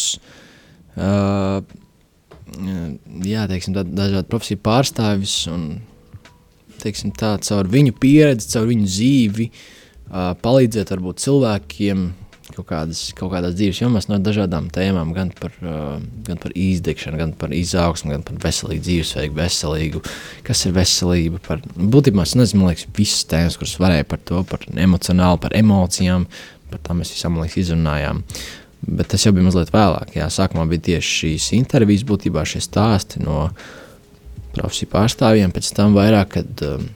[0.98, 1.62] uh,
[3.22, 5.68] jā, teiksim, dažādu profesiju pārstāvjus un
[6.82, 12.06] teiksim, tā, caur viņu pieredzi, caur viņu dzīvi, uh, palīdzēt varbūt cilvēkiem
[12.54, 17.18] kaut, kādas, kaut kādās dzīves jomās no dažādām tēmām, gan par, uh, gan par izdegšanu,
[17.20, 20.02] gan par izaugsmu, gan par veselīgu dzīvesveidu, veselīgu,
[20.46, 21.40] kas ir veselība.
[21.46, 26.28] Par, būtībā es nezinu, liekas, visas tēmas, kuras varēja par to, par emocionālu, par emocijām,
[26.70, 28.22] par tām mēs visam, liekas, izrunājām.
[28.86, 30.14] Bet tas jau bija mazliet vēlāk.
[30.14, 33.66] Jā, sākumā bija tieši šīs intervijas, būtībā šie stāsti no uh,
[34.56, 36.88] profesiju pārstāvjiem, pēc tam vairāk, kad um,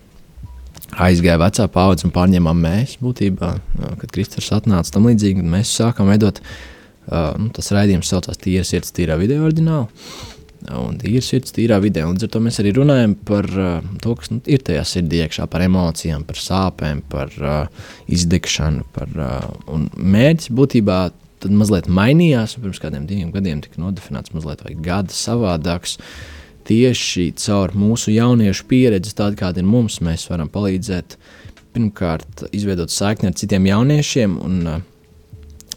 [0.98, 3.52] aizgāja vecā paudze un pārņēmām mēs, būtībā,
[4.00, 8.92] kad Kristers atnāca tam līdzīgi, mēs sākām veidot, uh, nu, tas raidījums saucās Tīra sirds,
[8.96, 9.86] tīrā video oriģināli,
[10.80, 13.70] un tīra sirds, tīrā video, un līdz ar to mēs arī runājam par uh,
[14.02, 19.14] to, kas nu, ir tajā sirdī iekšā, par emocijām, par sāpēm, par uh, izdegšanu, par,
[19.16, 21.00] uh, un mērķis būtībā
[21.40, 26.39] tad mazliet mainījās, un pirms kādiem diviem gadiem tika nodefinēts mazliet vai gada savādāks, uh,
[26.68, 31.16] tieši caur mūsu jauniešu pieredzi, tāda kāda ir mums, mēs varam palīdzēt
[31.74, 34.80] pirmkārt izveidot saikni ar citiem jauniešiem un uh,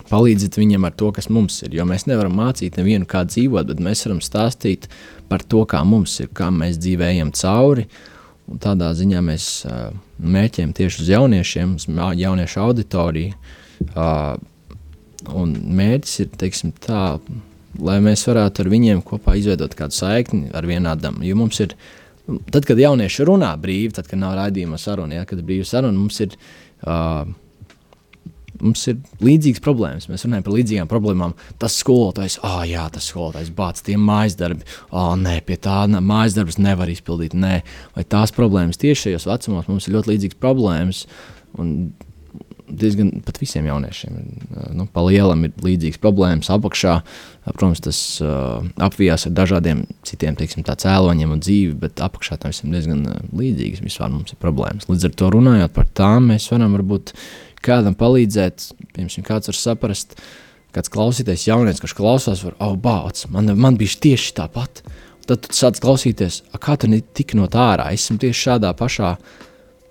[0.10, 1.74] palīdzēt viņiem ar to, kas mums ir.
[1.78, 4.89] Jo mēs nevaram mācīt nevienu, kā dzīvot, bet mēs varam stāstīt
[5.30, 7.88] par to, kā mums ir, kā mēs dzīvējam cauri.
[8.52, 11.88] Un tādā ziņā mēs uh, mēķējam tieši uz jauniešiem, uz
[12.19, 13.38] jauniešu auditoriju.
[13.93, 14.36] Uh,
[15.32, 17.06] un mērķis ir, teiksim, tā,
[17.82, 21.22] lai mēs varētu ar viņiem kopā izveidot kādu saikni ar vienādam.
[21.26, 21.76] Jo mums ir,
[22.54, 25.98] tad, kad jaunieši runā brīvi, tad, kad nav raidījuma saruna, ja, kad ir brīva saruna,
[25.98, 26.38] mums ir.
[26.84, 27.24] Uh,
[28.64, 30.06] Mums ir līdzīgas problēmas.
[30.08, 31.34] Mēs runājam par līdzīgām problēmām.
[31.60, 34.64] Tas skolotājs, ah, oh, jā, tas skolotājs bāc tie mājas darbi.
[34.86, 37.36] Ah, oh, nē, pie tā mājas darbus nevar izpildīt.
[37.36, 37.58] Nē,
[37.98, 41.02] vai tās problēmas tieši šajos vecumos mums ir ļoti līdzīgas problēmas.
[41.60, 41.74] Un
[42.80, 44.18] diezgan pat visiem jauniešiem.
[44.78, 46.98] Nu, pa lielam ir līdzīgas problēmas apakšā.
[47.46, 52.74] Protams, tas uh, apvijās ar dažādiem citiem teiksim, cēloņiem un dzīvi, bet apakšā tam visam
[52.74, 53.04] diezgan
[53.36, 53.84] līdzīgas.
[53.86, 54.88] Vispār mums ir problēmas.
[54.92, 57.16] Līdz ar to runājot par tām, mēs varam varbūt
[57.64, 60.18] kādam palīdzēt, piemēram, kāds var saprast,
[60.74, 64.84] kāds klausīties jaunietis, kurš klausās, var, oh, bāc, man, man bija tieši tāpat.
[65.24, 69.14] Tad tu sāc klausīties, kā tu tik no tā ārā, esmu tieši šādā pašā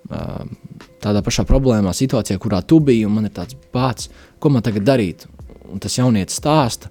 [0.08, 4.10] tādā pašā problēmā, situācijā, kurā tu biji, un man ir tāds pats,
[4.40, 5.26] ko man tagad darīt.
[5.72, 6.90] Un tas jaunietis stāsta,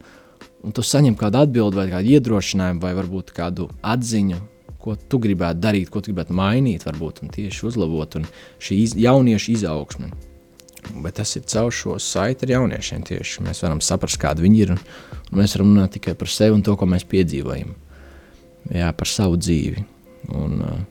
[0.66, 4.40] un tu saņem kādu atbildi, vai kādu iedrošinājumu, vai varbūt kādu atziņu,
[4.82, 8.28] ko tu gribētu darīt, ko tu gribētu mainīt, varbūt tieši uzlabot, un
[8.62, 10.10] šī iz, jauniešu izaugsme.
[11.04, 13.04] Bet tas ir caur šo saiti ar jauniešiem.
[13.06, 14.72] Tieši mēs varam saprast, kādi viņi ir.
[15.30, 17.76] Mēs varam runāt tikai par sevi un to, ko mēs piedzīvojam.
[18.74, 19.86] Jā, par savu dzīvi.
[20.38, 20.82] Un, uh,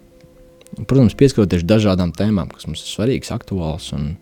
[0.89, 4.15] Protams, pieskaroties dažādām tēmām, kas mums ir svarīgas, aktuālas un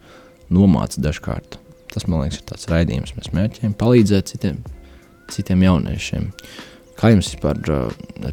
[0.53, 1.59] nomāca dažkārt.
[1.93, 3.15] Tas, man liekas, ir tāds raidījums.
[3.17, 4.63] Mēs mēģinām palīdzēt citiem,
[5.33, 6.31] citiem jauniešiem.
[6.99, 7.61] Kā jums vispār,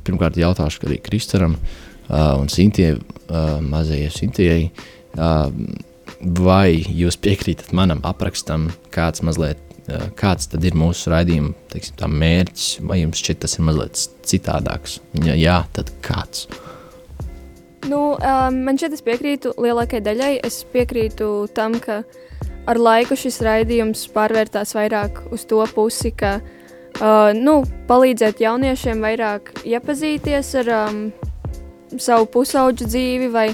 [0.07, 1.57] pirmkārt, jautāšu arī Kristaram
[2.09, 4.69] un Sintijai, uh, mazajai Sintijai,
[5.17, 5.51] uh,
[6.39, 9.61] vai jūs piekrītat manam aprakstam, kāds mazliet,
[10.17, 14.97] kāds tad ir mūsu raidījuma teiksim, mērķis, vai jums šķiet tas ir mazliet citādāks?
[15.25, 16.47] Ja jā, tad kāds?
[16.49, 16.74] Uh,
[17.85, 20.31] Nu, um, man šeit es piekrītu lielākajai daļai.
[20.47, 22.01] Es piekrītu tam, ka
[22.65, 29.53] ar laiku šis raidījums pārvērtās vairāk uz to pusi, ka uh, nu, palīdzēt jauniešiem vairāk
[29.69, 31.01] iepazīties ar um,
[32.01, 33.51] savu pusauģu dzīvi vai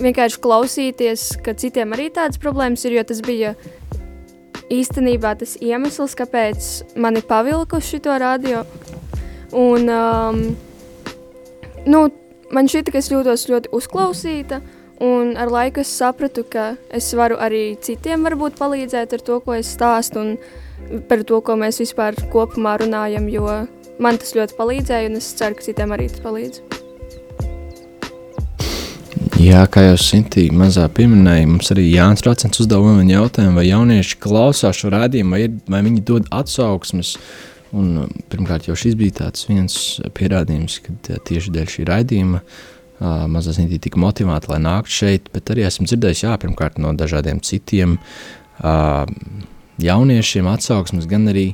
[0.00, 3.54] vienkārši klausīties, ka citiem arī tādas problēmas ir, jo tas bija
[4.70, 8.64] īstenībā tas iemesls, kāpēc mani pavilka uz šo radio.
[9.54, 10.42] Un, um,
[11.86, 12.02] nu,
[12.54, 14.60] man šķita, ka es jūtos ļoti uzklausīta,
[15.04, 19.56] un ar laiku es sapratu, ka es varu arī citiem varbūt palīdzēt ar to, ko
[19.56, 23.46] es stāstu, un par to, ko mēs vispār kopumā runājam, jo
[24.02, 26.62] man tas ļoti palīdzēja, un es ceru, ka citiem arī tas palīdz.
[29.40, 34.18] Jā, kā jau Sintīna mazā pieminēja, mums arī Jānis Rācens uzdeva man jautājumu, vai jaunieši
[34.20, 37.14] klausās šo rādījumu, vai, ir, vai viņi dod atsauksmes.
[37.76, 39.74] Un, pirmkārt, jau šis bija tāds viens
[40.16, 42.42] pierādījums, ka tieši dēļ šī raidījuma
[43.30, 47.40] mazā Sintīna tika motivēta, lai nāktu šeit, bet arī esmu dzirdējis, jā, pirmkārt, no dažādiem
[47.46, 47.96] citiem
[49.80, 51.46] jauniešiem atsauksmes, gan arī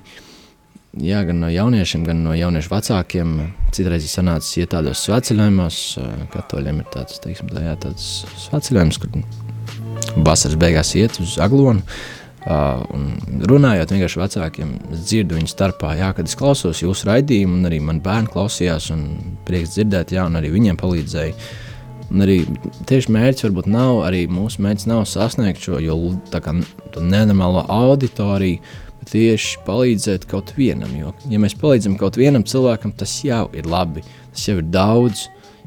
[0.97, 3.37] jā, gan no jauniešiem, gan no jauniešu vecākiem.
[3.77, 5.81] Citreiz ir sanācis iet tādos sveceļojumos,
[6.33, 11.85] katoļiem ir tāds, teiksim, tā, jā, tāds sveceļojums, kur vasaras beigās iet uz aglonu.
[12.47, 13.07] Uh, un
[13.51, 17.81] runājot vienkārši vecākiem, es dzirdu viņu starpā, jā, kad es klausos jūsu raidījumu, un arī
[17.83, 19.07] man bērni klausījās, un
[19.49, 21.35] prieks dzirdēt, jā, un arī viņiem palīdzēja.
[22.07, 22.37] Un arī
[22.87, 25.97] tieši mērķis varbūt nav, arī mūsu mērķis nav sasniegt šo, jo
[26.31, 30.91] tā kā nenormālo auditoriju, uh, tieši palīdzēt kaut vienam.
[30.99, 35.27] Jo, ja mēs palīdzam kaut vienam cilvēkam, tas jau ir labi, tas jau ir daudz.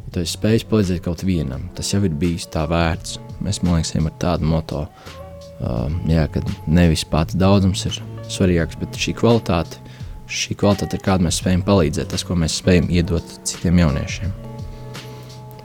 [0.09, 3.19] Ja tu spēj palīdzēt kaut vienam, tas jau ir bijis tā vērts.
[3.45, 5.28] Mēs liekas, ejam ar tādu moto, um,
[5.59, 9.81] jā, ka nevis pats daudzums ir svarīgāks, bet šī kvalitāte,
[10.29, 14.33] šī kvalitāte ir kāda mēs spējam palīdzēt, tas, ko mēs spējam iedot citiem jauniešiem.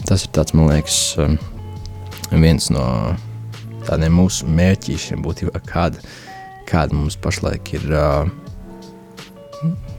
[0.04, 1.38] Tas ir tāds, man liekas, um,
[2.32, 2.84] viens no
[3.86, 6.02] tādiem mūsu mērķiem, būtībā kāda
[6.68, 8.28] kāda mums pašlaik ir uh,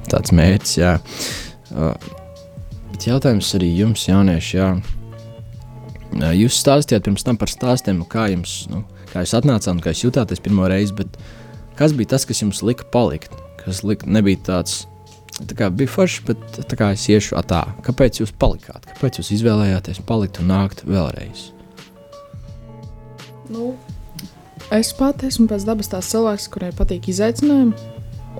[0.09, 0.75] tāds mērķis.
[0.79, 0.95] Jā.
[1.71, 1.93] Uh,
[2.91, 4.71] bet jautājums arī jums, jaunieši, jā.
[6.15, 8.83] Uh, jūs stāstījāt pirms tam par stāstiem, kā jums, nu,
[9.15, 11.17] kā jūs atnācāt un kā jūs jutāties pirmo reizi, bet
[11.79, 13.33] kas bija tas, kas jums lika palikt?
[13.63, 14.83] Kas lika, nebija tāds,
[15.39, 17.63] tā kā bija forši, bet tā kā es iešu tā.
[17.87, 18.85] Kāpēc jūs palikāt?
[18.93, 21.49] Kāpēc jūs izvēlējāties palikt un nākt vēlreiz?
[23.49, 23.73] Nu,
[24.73, 27.75] Es pat esmu pēc dabas tās cilvēks, kuriem patīk izaicinājumi.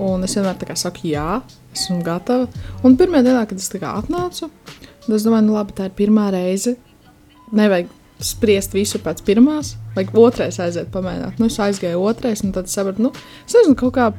[0.02, 1.42] Un es vienmēr saku, jā,
[1.76, 2.48] esmu gatava.
[2.84, 4.50] Un pirmā dienā, kad es atnācu,
[5.06, 6.76] es domāju, nu labi, tā ir pirmā reize.
[7.54, 7.92] Nevajag
[8.23, 11.39] spriest visu pēc pirmās, vajag otrais aiziet pamēģināt.
[11.41, 13.12] Nu, es aizgāju otrais, un tad sapratu, nu,
[13.43, 14.10] es nezinu, kaut kā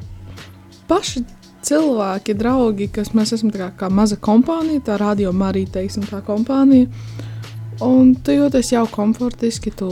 [0.89, 1.23] paši
[1.67, 6.91] cilvēki, draugi, kas mēs esam kā, kā maza kompānija, tā radio Marija, teiksim, tā kompānija.
[7.83, 9.89] Un tu jūties jau komfortiski, tu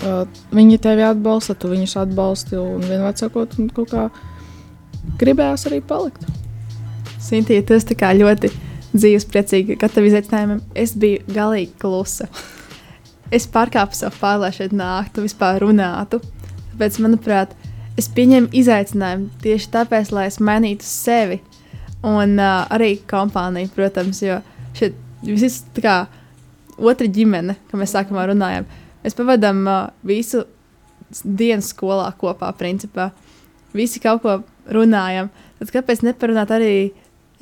[0.00, 0.22] Uh,
[0.56, 4.06] viņi tevi atbalsta, tu viņus atbalsti, un vienmēr sakot, kaut kā
[5.20, 6.24] gribējās arī palikt.
[7.20, 8.48] Sintīja, tas tā kā ļoti
[8.94, 10.62] dzīvespriecīgi, gatava izaicinājumam.
[10.74, 12.28] Es biju galīgi klusa.
[13.30, 16.18] Es pārkāpu savu pāri, lai šeit nāktu, vispār runātu.
[16.72, 17.54] Tāpēc, manuprāt,
[18.00, 21.38] es pieņēmu izaicinājumu tieši tāpēc, lai es mainītu sevi
[22.06, 24.40] un uh, arī kompāniju, protams, jo
[24.74, 25.96] šeit viss ir kā
[26.80, 28.66] otra ģimene, kā mēs sākumā runājām.
[29.04, 30.46] Mēs pavadām uh, visu
[31.24, 33.10] dienu skolā kopā, principā.
[33.76, 34.40] Visi kaut ko
[34.74, 35.30] runājam.
[35.60, 36.74] Tad kāpēc neparunāt arī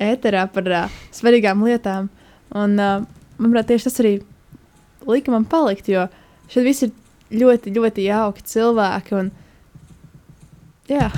[0.01, 2.09] ēterā par uh, svarīgām lietām?
[2.55, 3.03] Un, uh,
[3.39, 4.13] manuprāt, tieši tas arī
[5.09, 6.07] lika man palikt, jo
[6.51, 6.95] šeit viss ir
[7.41, 9.19] ļoti, ļoti jauki cilvēki.
[9.19, 9.31] Un,
[10.89, 11.09] jā.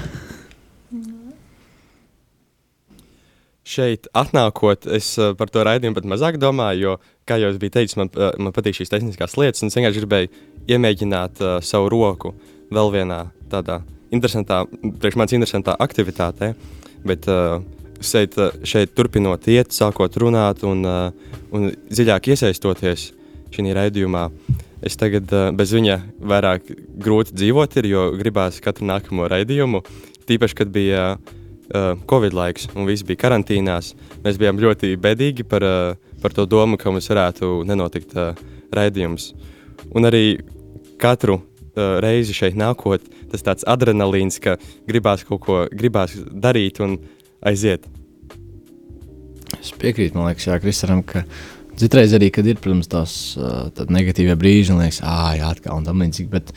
[3.72, 6.96] Šeit atnākot, es par to raidījumu pat mazāk domāju, jo
[7.30, 10.32] kā jau es biju teicis, man, man patīk šīs tehniskās lietas, un es vienkārši gribēju
[10.76, 12.34] iemēģināt uh, savu roku
[12.72, 13.80] vēl vienā tādā
[14.12, 14.66] interesantā,
[15.00, 16.52] priekš manis interesantā aktivitātē.
[17.08, 17.64] Bet uh,
[18.06, 18.38] šeit,
[18.68, 23.12] šeit turpinot iet, sākot runāt un, uh, un dziļāk iesaistoties
[23.52, 24.28] šajā raidījumā,
[24.86, 26.00] es tagad uh, bez viņa
[26.32, 29.84] vairāk grūti dzīvot, ir, jo gribās katru nākamo raidījumu.
[30.30, 31.06] Tīpaši, kad bija
[31.72, 33.94] Covid laiks un viss bija karantīnās,
[34.26, 35.64] mēs bijām ļoti bedīgi par
[36.22, 38.14] par to domu, ka mums varētu nenotikt
[38.74, 39.32] raidījums.
[39.98, 40.26] Un arī
[41.02, 41.42] katru
[41.76, 47.00] reizi šeit nākot, tas tāds adrenalīns, ka gribās kaut ko gribās darīt un
[47.48, 47.88] aiziet.
[49.62, 51.24] Es piekrītu, man liekas, Jā, Kristaram, ka
[51.80, 53.16] citreiz arī, kad ir, protams, tās
[53.92, 56.54] negatīvie brīži, un liekas, ah, jā, atkal un tam līdzīgi, bet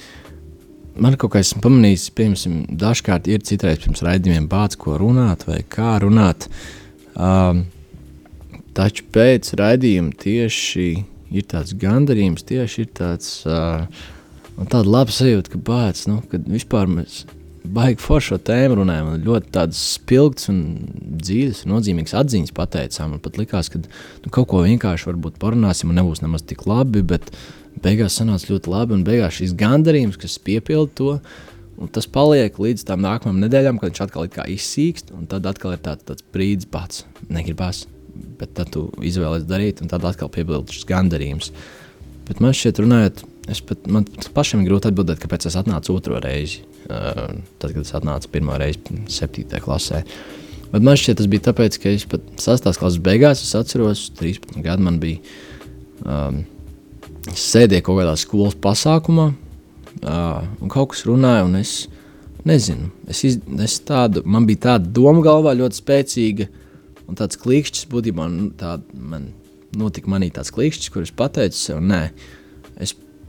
[1.01, 5.63] man kaut kā esmu pamanījis, piemēram, dažkārt ir citreiz pirms raidījumiem bāts, ko runāt vai
[5.69, 6.49] kā runāt.
[7.15, 7.67] Um,
[8.75, 10.89] Taču pēc raidījuma tieši
[11.31, 13.85] ir tāds gandarījums, tieši ir tāds, uh,
[14.59, 17.21] tāda laba sajūta, ka bācis, nu, kad vispār mēs
[17.65, 20.61] baigi foršo tēmu runājām, un ļoti tādas spilgtas un
[21.23, 23.15] dzīves, nozīmīgas atziņas pateicām.
[23.15, 27.05] Man pat likās, ka nu, kaut ko vienkārši varbūt parunāsim, un nebūs nemaz tik labi,
[27.15, 27.33] bet
[27.85, 31.17] beigās sanāca ļoti labi, un beigās šīs gandarījums, kas piepilda to,
[31.81, 35.83] un tas paliek līdz tam nākamajam nedēļām, kad viņš atkal izsīkst, un tad atkal ir
[35.85, 37.87] tāds, tāds brīdis pats, negribas,
[38.39, 41.51] bet tad tu izvēlies darīt, un tad atkal piepilda šis gandarījums.
[42.29, 46.21] Bet man šķiet, runājot, es pat, man pašam ir grūti atbildēt, kāpēc es atnācu otro
[46.23, 49.47] reizi Uh, tad, kad es atnācu pirmo reizi 7.
[49.65, 50.03] klasē.
[50.69, 52.67] Bet man šķiet, tas bija tāpēc, ka es pat 6.
[52.77, 55.23] klases beigās, es atceros, 13 gadi man bija.
[56.05, 56.43] Um,
[57.25, 61.73] sēdēju kaut kādā skolas pasākumā, uh, un kaut kas runāja, un es
[62.45, 66.51] nezinu, es, iz, es tādu, man bija tāda doma galvā ļoti spēcīga,
[67.09, 69.31] un tāds klikšķis būtībā nu, tā, man
[69.73, 72.11] notika manī tāds klikšķis, kur es pateicu sev, nē,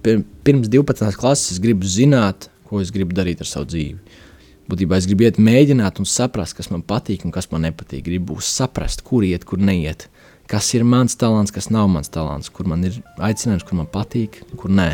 [0.06, 1.15] pirms 12.
[1.20, 4.22] klases gribu zināt, ko es gribu darīt ar savu dzīvi.
[4.70, 8.02] Būtībā es gribu iet, mēģināt un saprast, kas man patīk un kas man nepatīk.
[8.08, 10.08] Gribu saprast, kur iet, kur neiet.
[10.50, 14.41] Kas ir mans talants, kas nav mans talants, kur man ir aicinājums, kur man patīk,
[14.58, 14.91] kur nē.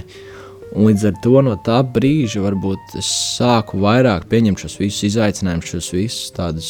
[0.72, 5.72] Un līdz ar to no tā brīža varbūt es sāku vairāk pieņemt šos visus izaicinājumus,
[5.74, 6.70] šos visus tādus,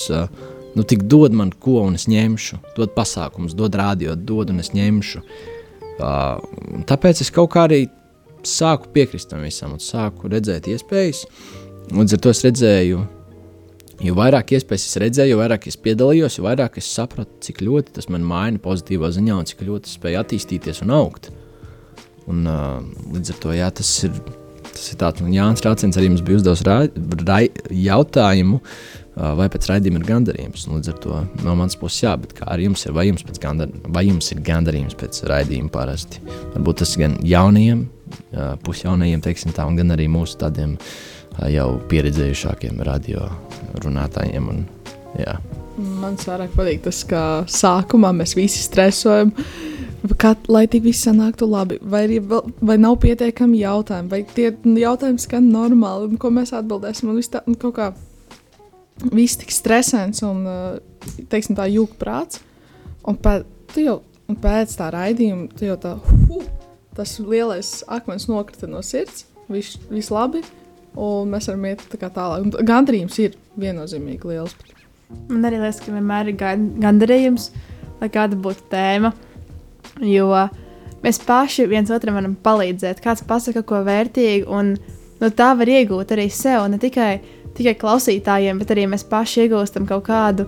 [0.74, 4.74] nu, tik dod man ko, un es ņemšu, dod pasākumus, dod rādio, dod un es
[4.74, 5.22] ņemšu.
[6.02, 7.84] Uh, tāpēc es kaut kā arī
[8.48, 11.26] sāku piekrist tam visam, un sāku redzēt iespējas.
[11.92, 13.02] Līdz ar to es redzēju,
[14.08, 17.98] jo vairāk iespējas es redzēju, jo vairāk es piedalījos, jo vairāk es sapratu, cik ļoti
[17.98, 21.32] tas man maina pozitīvā ziņā, un cik ļoti es spēju attīstīties un augt.
[22.30, 22.80] Un, uh,
[23.12, 24.16] līdz ar to jā, tas ir.
[24.72, 26.62] Tas ir tāds, un Jānis Rācins arī mums bija uzdevis
[27.76, 28.62] jautājumu,
[29.16, 30.68] vai pēc raidījuma ir gandarījums.
[30.72, 33.72] Līdz ar to no manas puses, jā, bet kā ar jums ir, vai jums, gandar,
[33.92, 36.22] vai jums ir gandarījums pēc raidījuma parasti?
[36.56, 37.86] Varbūt tas gan jaunajiem,
[38.66, 40.78] pusjaunajiem, teiksim tā, un gan arī mūsu tādiem
[41.52, 43.28] jau pieredzējušākiem radio
[43.84, 44.48] runātājiem.
[44.52, 44.64] Un,
[45.20, 45.36] jā.
[45.82, 49.34] Man vairāk patīk tas, ka sākumā mēs visi stresojam.
[50.18, 54.48] Kā, lai tik viss sanāktu labi, vai, arī, vai nav pietiekami jautājumi, vai tie
[54.82, 57.12] jautājumi skan normāli, ko mēs atbildēsim.
[57.12, 57.92] Un viss tā, un kaut kā
[59.10, 60.46] viss tik stresants un,
[61.32, 62.42] teiksim, tā jūka prāts.
[63.08, 63.46] Un pēc,
[63.82, 65.96] jau, un pēc tā raidījuma, tu jau tā,
[66.30, 66.46] huh,
[66.98, 70.44] tas lielais akmens nokrita no sirds, viss, viss labi,
[70.94, 72.62] un mēs varam iet tā tālāk.
[72.68, 74.56] Gandarījums ir viennozīmīgi liels.
[75.32, 77.50] Man arī liekas, ka vienmēr ir gandarījums,
[78.00, 79.12] lai kāda būtu tēma.
[80.08, 80.30] Jo
[81.04, 83.02] mēs paši viens otram varam palīdzēt.
[83.04, 84.76] Kāds pasaka ko vērtīgu, un
[85.22, 87.16] no tā var iegūt arī sev, ne tikai,
[87.58, 90.48] tikai klausītājiem, bet arī mēs paši iegūstam kaut kādu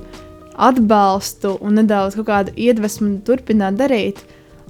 [0.53, 4.21] atbalstu un nedaudz kādu iedvesmu turpināt darīt.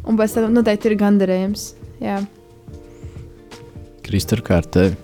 [0.03, 1.69] Un pēc tam noteikti ir gandarījums.
[4.03, 4.97] Kristur, kā ar tevi?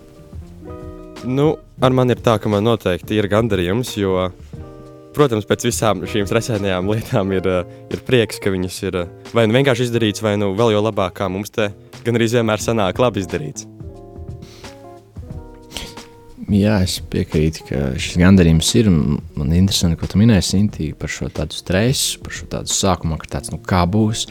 [1.24, 4.28] Nu, ar mani ir tā, ka man noteikti ir gandarījums, jo,
[5.16, 9.46] protams, pēc visām šīm stresainajām lietām ir, eh, ir prieks, ka viņas ir eh, vai
[9.48, 11.70] nu vienkārši izdarītas, vai nu vēl jau labāk, kā mums te
[12.04, 13.66] gan arī vienmēr sanāk labi izdarīts.
[16.48, 18.88] Jā, es piekrītu, ka šis gandarījums ir.
[18.90, 23.18] Man ir interesanti, ko tu minēji, Sinti, par šo tādu stresu, par šo tādu sākumu,
[23.20, 24.24] ka tāds, nu, kā būs.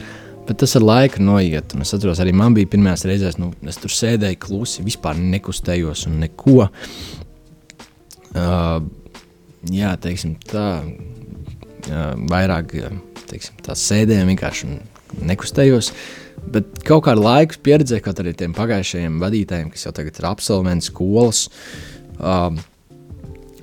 [0.48, 1.76] Bet tas ar laiku noiet.
[1.78, 6.16] Es atceros, arī man bija pirmās reizes, nu, es tur sēdēju klusi, vispār nekustējos un
[6.24, 6.66] neko.
[8.30, 8.80] Uh,
[9.70, 10.66] jā, teiksim, tā.
[11.90, 12.74] Uh, vairāk
[13.30, 14.72] teiksim, tā sēdēju vienkārši
[15.30, 15.92] nekustējos.
[16.50, 20.90] Bet kaut kādā laikā pieredzēju, kaut arī tiem pagājušajiem vadītājiem, kas jau tagad ir absolventi
[20.90, 21.46] skolas.
[21.46, 21.89] Uh,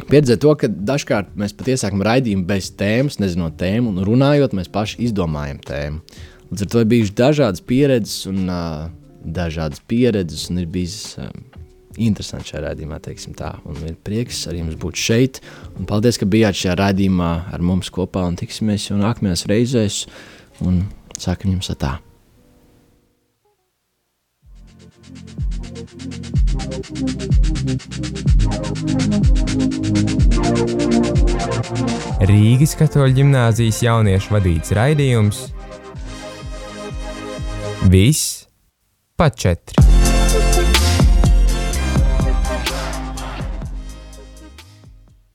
[0.08, 4.72] Pieredzēju to, ka dažkārt mēs pat iesākam raidījumu bez tēmas, nezinot tēmu, un runājot, mēs
[4.72, 6.22] paši izdomājam tēmu.
[6.47, 8.88] Līdz ar to ir bijušas dažādas pieredzes, un uh,
[9.36, 11.28] dažādas pieredzes, un ir bijis uh,
[11.99, 13.51] interesanti šajā raidījumā, teiksim tā.
[13.68, 15.41] Un ir prieks ar jums būt šeit,
[15.76, 20.03] un paldies, ka bijāt šajā raidījumā ar mums kopā, un tiksimies jau nākamajās reizēs,
[20.64, 20.86] un
[21.20, 21.93] sākam jums ar tā.
[32.27, 35.45] Rīgas katoļu ģimnāzijas jauniešu vadīts raidījums
[37.88, 38.47] Viss
[39.15, 40.07] pa četri.